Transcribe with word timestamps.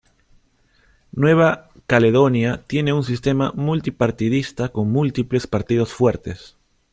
Nueva 1.11 1.69
Caledonia 1.85 2.63
tiene 2.65 2.91
un 2.91 3.03
sistema 3.03 3.51
multipartidista 3.53 4.69
con 4.69 4.91
múltiples 4.91 5.45
partidos 5.45 5.93
fuertes. 5.93 6.57